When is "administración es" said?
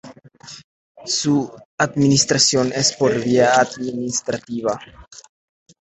1.77-2.93